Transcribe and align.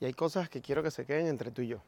y 0.00 0.04
hay 0.04 0.12
cosas 0.12 0.48
que 0.48 0.60
quiero 0.60 0.82
que 0.82 0.90
se 0.90 1.04
queden 1.04 1.26
entre 1.26 1.50
tú 1.50 1.62
y 1.62 1.68
yo. 1.68 1.78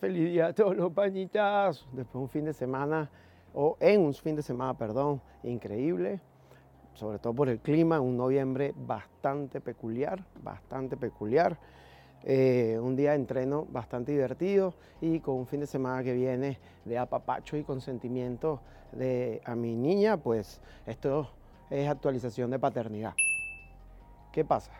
Feliz 0.00 0.30
día 0.30 0.46
a 0.46 0.52
todos 0.52 0.76
los 0.76 0.92
pañitas. 0.92 1.86
Después 1.92 2.12
de 2.12 2.18
un 2.18 2.28
fin 2.28 2.44
de 2.44 2.52
semana, 2.52 3.10
o 3.54 3.76
en 3.80 4.00
un 4.00 4.14
fin 4.14 4.34
de 4.34 4.42
semana, 4.42 4.76
perdón, 4.76 5.20
increíble, 5.42 6.20
sobre 6.94 7.18
todo 7.18 7.34
por 7.34 7.48
el 7.48 7.60
clima, 7.60 8.00
un 8.00 8.16
noviembre 8.16 8.74
bastante 8.76 9.60
peculiar, 9.60 10.24
bastante 10.42 10.96
peculiar. 10.96 11.58
Eh, 12.24 12.78
un 12.80 12.94
día 12.94 13.10
de 13.10 13.16
entreno 13.16 13.66
bastante 13.70 14.12
divertido 14.12 14.74
y 15.00 15.18
con 15.20 15.34
un 15.34 15.46
fin 15.46 15.60
de 15.60 15.66
semana 15.66 16.04
que 16.04 16.12
viene 16.12 16.58
de 16.84 16.96
apapacho 16.96 17.56
y 17.56 17.64
consentimiento 17.64 18.60
de 18.92 19.40
a 19.44 19.56
mi 19.56 19.74
niña, 19.74 20.16
pues 20.16 20.60
esto 20.86 21.30
es 21.70 21.88
actualización 21.88 22.50
de 22.50 22.58
paternidad. 22.58 23.14
¿Qué 24.30 24.44
pasa? 24.44 24.72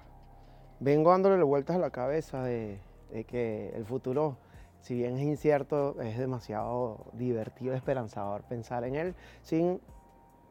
Vengo 0.79 1.11
dándole 1.11 1.43
vueltas 1.43 1.77
a 1.77 1.79
la 1.79 1.91
cabeza 1.91 2.45
de, 2.45 2.79
que 3.27 3.71
el 3.75 3.85
futuro, 3.85 4.37
si 4.81 4.95
bien 4.95 5.17
es 5.17 5.23
incierto, 5.23 6.01
es 6.01 6.19
demasiado 6.19 7.07
divertido, 7.13 7.75
esperanzador 7.75 8.43
pensar 8.43 8.85
en 8.85 8.95
él 8.95 9.15
sin 9.43 9.81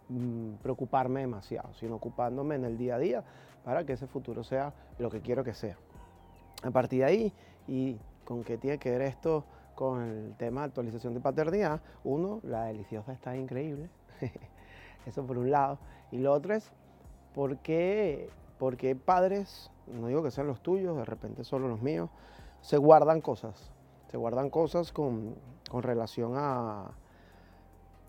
mm, 0.10 0.56
preocuparme 0.62 1.22
demasiado, 1.22 1.74
sino 1.74 1.96
ocupándome 1.96 2.56
en 2.56 2.66
el 2.66 2.78
día 2.78 2.96
a 2.96 3.00
día 3.00 3.24
para 3.64 3.86
que 3.86 3.94
ese 3.94 4.08
futuro 4.08 4.44
sea 4.44 4.74
lo 5.00 5.10
que 5.10 5.22
quiero 5.22 5.44
que 5.44 5.54
sea. 5.54 5.78
A 6.64 6.72
partir 6.72 7.00
de 7.00 7.06
ahí, 7.06 7.34
y 7.68 7.98
con 8.26 8.44
qué 8.44 8.58
tiene 8.58 8.78
que 8.78 8.92
ver 8.92 9.02
esto 9.02 9.44
con 9.76 10.02
el 10.02 10.36
tema 10.36 10.62
de 10.62 10.68
actualización 10.68 11.14
de 11.14 11.20
paternidad, 11.20 11.82
uno, 12.04 12.40
la 12.44 12.66
deliciosa 12.66 13.14
está 13.14 13.36
increíble, 13.36 13.90
eso 15.06 15.26
por 15.26 15.38
un 15.38 15.50
lado, 15.50 15.80
y 16.12 16.20
lo 16.20 16.32
otro 16.34 16.54
es, 16.54 16.72
¿por 17.34 17.58
qué, 17.58 18.30
padres, 19.06 19.72
no 19.88 20.08
digo 20.08 20.22
que 20.22 20.32
sean 20.32 20.48
los 20.48 20.62
tuyos, 20.62 20.96
de 20.98 21.06
repente 21.06 21.44
solo 21.44 21.68
los 21.68 21.82
míos, 21.82 22.10
se 22.62 22.78
guardan 22.78 23.22
cosas? 23.22 23.72
Se 24.10 24.18
guardan 24.18 24.50
cosas 24.50 24.92
con, 24.92 25.36
relación 25.74 26.34
a, 26.36 26.92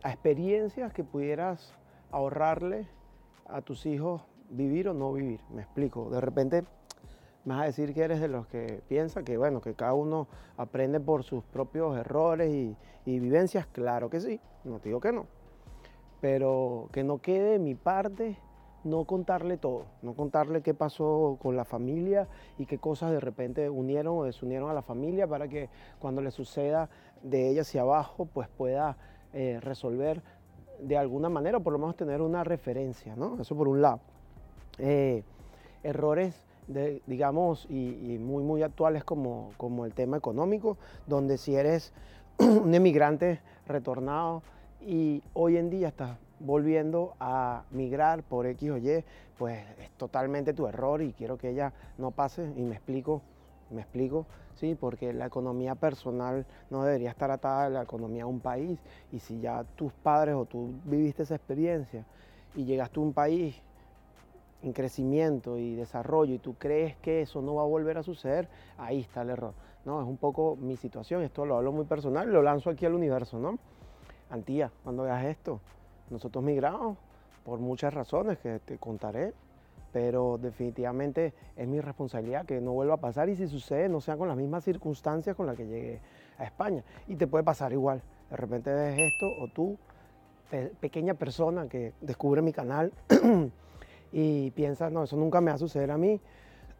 a 0.02 0.10
experiencias 0.10 0.92
que 0.92 1.04
pudieras 1.04 1.74
ahorrarle 2.10 2.88
a 3.46 3.62
tus 3.62 3.86
hijos 3.86 4.22
vivir 4.50 4.88
o 4.88 4.94
no 4.94 5.12
vivir. 5.12 5.40
Me 5.50 5.62
explico. 5.62 6.10
De 6.10 6.20
repente 6.20 6.64
me 7.44 7.54
vas 7.54 7.62
a 7.62 7.66
decir 7.66 7.92
que 7.92 8.02
eres 8.02 8.20
de 8.20 8.28
los 8.28 8.46
que 8.46 8.82
piensa 8.88 9.22
que, 9.22 9.36
bueno, 9.36 9.60
que 9.60 9.74
cada 9.74 9.94
uno 9.94 10.28
aprende 10.56 11.00
por 11.00 11.24
sus 11.24 11.42
propios 11.44 11.96
errores 11.96 12.52
y, 12.52 12.76
vivencias. 13.04 13.66
Claro 13.66 14.08
que 14.10 14.20
sí, 14.20 14.40
no 14.64 14.78
te 14.78 14.88
digo 14.88 15.00
que 15.00 15.12
no. 15.12 15.26
Pero 16.20 16.88
que 16.92 17.02
no 17.02 17.18
quede 17.18 17.52
de 17.52 17.58
mi 17.58 17.74
parte 17.74 18.38
no 18.84 19.04
contarle 19.04 19.58
todo, 19.58 19.86
no 20.02 20.14
contarle 20.14 20.62
qué 20.62 20.74
pasó 20.74 21.38
con 21.40 21.56
la 21.56 21.64
familia 21.64 22.28
y 22.58 22.66
qué 22.66 22.78
cosas 22.78 23.12
de 23.12 23.20
repente 23.20 23.70
unieron 23.70 24.18
o 24.18 24.24
desunieron 24.24 24.70
a 24.70 24.74
la 24.74 24.82
familia 24.82 25.26
para 25.26 25.48
que 25.48 25.68
cuando 26.00 26.20
le 26.20 26.30
suceda 26.30 26.90
de 27.22 27.48
ella 27.48 27.62
hacia 27.62 27.82
abajo, 27.82 28.26
pues 28.26 28.48
pueda 28.48 28.96
eh, 29.32 29.58
resolver 29.60 30.22
de 30.80 30.96
alguna 30.96 31.28
manera 31.28 31.58
o 31.58 31.60
por 31.60 31.72
lo 31.72 31.78
menos 31.78 31.96
tener 31.96 32.20
una 32.20 32.44
referencia, 32.44 33.14
¿no? 33.14 33.40
Eso 33.40 33.56
por 33.56 33.68
un 33.68 33.82
lado. 33.82 34.00
Eh, 34.78 35.22
errores 35.84 36.51
digamos, 36.66 37.66
y, 37.68 38.18
muy, 38.18 38.42
muy 38.42 38.62
actuales 38.62 39.04
como, 39.04 39.50
como 39.56 39.84
el 39.84 39.94
tema 39.94 40.16
económico, 40.16 40.78
donde 41.06 41.38
si 41.38 41.54
eres 41.54 41.92
un 42.38 42.74
emigrante 42.74 43.40
retornado 43.66 44.42
y 44.80 45.22
hoy 45.34 45.56
en 45.56 45.70
día 45.70 45.88
estás 45.88 46.18
volviendo 46.40 47.14
a 47.20 47.62
migrar 47.70 48.22
por 48.22 48.46
X 48.46 48.70
o 48.70 48.76
Y, 48.78 49.04
pues 49.38 49.64
es 49.80 49.90
totalmente 49.96 50.52
tu 50.52 50.66
error 50.66 51.02
y 51.02 51.12
quiero 51.12 51.36
que 51.36 51.50
ella 51.50 51.72
no 51.98 52.10
pase. 52.10 52.52
Y 52.56 52.62
me 52.62 52.74
explico, 52.74 53.22
me 53.70 53.82
explico, 53.82 54.26
sí, 54.54 54.76
porque 54.78 55.12
la 55.12 55.26
economía 55.26 55.74
personal 55.74 56.46
no 56.70 56.84
debería 56.84 57.10
estar 57.10 57.30
atada 57.30 57.66
a 57.66 57.70
la 57.70 57.82
economía 57.82 58.24
de 58.24 58.30
un 58.30 58.40
país. 58.40 58.78
Y 59.12 59.20
si 59.20 59.40
ya 59.40 59.64
tus 59.76 59.92
padres 59.92 60.34
o 60.34 60.44
tú 60.44 60.70
viviste 60.84 61.22
esa 61.22 61.36
experiencia 61.36 62.04
y 62.54 62.64
llegaste 62.64 62.98
a 62.98 63.02
un 63.02 63.12
país 63.12 63.60
en 64.62 64.72
crecimiento 64.72 65.58
y 65.58 65.74
desarrollo 65.74 66.34
y 66.34 66.38
tú 66.38 66.54
crees 66.54 66.96
que 66.96 67.22
eso 67.22 67.42
no 67.42 67.56
va 67.56 67.62
a 67.62 67.66
volver 67.66 67.98
a 67.98 68.02
suceder, 68.02 68.48
ahí 68.78 69.00
está 69.00 69.22
el 69.22 69.30
error. 69.30 69.54
¿no? 69.84 70.00
Es 70.00 70.06
un 70.06 70.16
poco 70.16 70.56
mi 70.56 70.76
situación, 70.76 71.22
esto 71.22 71.44
lo 71.44 71.56
hablo 71.56 71.72
muy 71.72 71.84
personal, 71.84 72.32
lo 72.32 72.42
lanzo 72.42 72.70
aquí 72.70 72.86
al 72.86 72.94
universo. 72.94 73.38
¿no? 73.38 73.58
Antía, 74.30 74.70
cuando 74.84 75.02
veas 75.04 75.24
esto, 75.24 75.60
nosotros 76.10 76.44
migramos 76.44 76.96
por 77.44 77.58
muchas 77.58 77.92
razones 77.92 78.38
que 78.38 78.60
te 78.60 78.78
contaré, 78.78 79.34
pero 79.92 80.38
definitivamente 80.38 81.34
es 81.56 81.68
mi 81.68 81.80
responsabilidad 81.80 82.46
que 82.46 82.60
no 82.60 82.72
vuelva 82.72 82.94
a 82.94 83.00
pasar 83.00 83.28
y 83.28 83.36
si 83.36 83.46
sucede 83.46 83.88
no 83.88 84.00
sea 84.00 84.16
con 84.16 84.28
las 84.28 84.36
mismas 84.36 84.64
circunstancias 84.64 85.36
con 85.36 85.46
las 85.46 85.56
que 85.56 85.66
llegué 85.66 86.00
a 86.38 86.44
España. 86.44 86.82
Y 87.08 87.16
te 87.16 87.26
puede 87.26 87.44
pasar 87.44 87.72
igual, 87.72 88.00
de 88.30 88.36
repente 88.36 88.72
ves 88.72 88.98
esto 88.98 89.26
o 89.42 89.48
tú, 89.48 89.76
pequeña 90.80 91.14
persona 91.14 91.68
que 91.68 91.94
descubre 92.00 92.42
mi 92.42 92.52
canal, 92.52 92.92
y 94.12 94.50
piensas, 94.50 94.92
no, 94.92 95.04
eso 95.04 95.16
nunca 95.16 95.40
me 95.40 95.50
va 95.50 95.54
a 95.54 95.58
suceder 95.58 95.90
a 95.90 95.98
mí, 95.98 96.20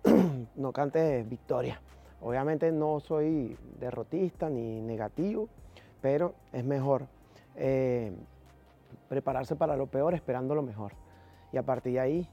no 0.56 0.72
cantes 0.72 1.28
victoria. 1.28 1.80
Obviamente 2.20 2.70
no 2.70 3.00
soy 3.00 3.56
derrotista 3.80 4.48
ni 4.48 4.80
negativo, 4.80 5.48
pero 6.00 6.34
es 6.52 6.64
mejor 6.64 7.06
eh, 7.56 8.12
prepararse 9.08 9.56
para 9.56 9.76
lo 9.76 9.86
peor 9.86 10.14
esperando 10.14 10.54
lo 10.54 10.62
mejor. 10.62 10.92
Y 11.52 11.56
a 11.56 11.62
partir 11.62 11.94
de 11.94 12.00
ahí, 12.00 12.28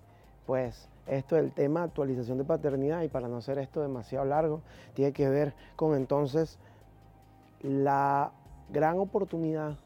pues 0.45 0.89
esto 1.07 1.35
del 1.35 1.51
tema 1.51 1.83
actualización 1.83 2.37
de 2.37 2.43
paternidad 2.43 3.01
y 3.01 3.07
para 3.07 3.27
no 3.27 3.37
hacer 3.37 3.57
esto 3.57 3.81
demasiado 3.81 4.25
largo, 4.25 4.61
tiene 4.93 5.11
que 5.11 5.27
ver 5.27 5.53
con 5.75 5.95
entonces 5.95 6.59
la 7.61 8.31
gran 8.69 8.99
oportunidad 8.99 9.77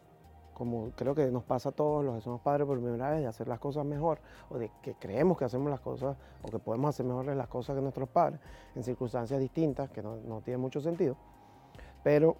como 0.53 0.91
creo 0.91 1.15
que 1.15 1.25
nos 1.31 1.43
pasa 1.43 1.69
a 1.69 1.71
todos 1.71 2.03
los 2.03 2.15
que 2.15 2.21
somos 2.21 2.41
padres 2.41 2.67
por 2.67 2.79
primera 2.79 3.11
vez, 3.11 3.21
de 3.21 3.27
hacer 3.27 3.47
las 3.47 3.59
cosas 3.59 3.85
mejor, 3.85 4.19
o 4.49 4.57
de 4.57 4.71
que 4.81 4.95
creemos 4.95 5.37
que 5.37 5.45
hacemos 5.45 5.69
las 5.69 5.79
cosas, 5.79 6.17
o 6.41 6.49
que 6.49 6.59
podemos 6.59 6.89
hacer 6.89 7.05
mejores 7.05 7.35
las 7.35 7.47
cosas 7.47 7.75
que 7.75 7.81
nuestros 7.81 8.09
padres, 8.09 8.39
en 8.75 8.83
circunstancias 8.83 9.39
distintas, 9.39 9.89
que 9.89 10.01
no, 10.01 10.17
no 10.17 10.41
tiene 10.41 10.57
mucho 10.57 10.81
sentido. 10.81 11.15
Pero 12.03 12.35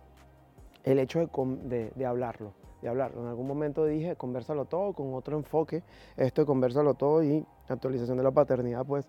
el 0.84 1.00
hecho 1.00 1.19
de, 1.19 1.91
de, 1.96 2.06
hablarlo, 2.06 2.53
de 2.81 2.90
hablarlo. 2.90 3.22
En 3.22 3.28
algún 3.28 3.47
momento 3.47 3.85
dije, 3.85 4.16
conversalo 4.16 4.66
todo 4.66 4.94
con 4.94 5.13
otro 5.13 5.38
enfoque. 5.38 5.84
Esto 6.18 6.45
conversalo 6.45 6.94
todo 6.94 7.24
y 7.24 7.45
actualización 7.68 8.18
de 8.18 8.24
la 8.24 8.31
paternidad, 8.31 8.85
pues 8.85 9.07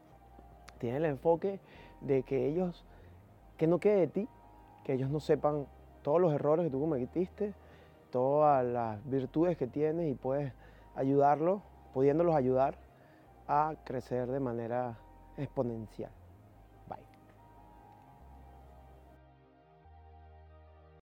tiene 0.78 0.98
el 0.98 1.04
enfoque 1.06 1.60
de 2.00 2.22
que 2.22 2.47
ellos, 2.47 2.84
que 3.56 3.66
no 3.66 3.78
quede 3.78 4.00
de 4.00 4.06
ti, 4.06 4.28
que 4.84 4.94
ellos 4.94 5.10
no 5.10 5.19
sepan 5.21 5.66
todos 6.03 6.21
los 6.21 6.32
errores 6.32 6.66
que 6.66 6.71
tú 6.71 6.81
cometiste, 6.81 7.54
todas 8.15 8.65
las 8.65 9.05
virtudes 9.11 9.59
que 9.59 9.67
tienes 9.67 10.09
y 10.09 10.15
puedes 10.15 10.53
ayudarlos, 10.95 11.63
pudiéndolos 11.93 12.37
ayudar 12.37 12.79
a 13.49 13.75
crecer 13.85 14.29
de 14.29 14.39
manera 14.39 14.97
exponencial. 15.37 16.13